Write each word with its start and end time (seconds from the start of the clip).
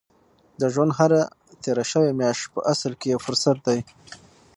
د 0.59 0.61
ژوند 0.73 0.91
هره 0.99 1.21
تېره 1.63 1.85
شوې 1.91 2.11
میاشت 2.19 2.43
په 2.53 2.59
اصل 2.73 2.91
کې 2.99 3.07
یو 3.13 3.19
فرصت 3.27 3.57
دی. 3.67 3.79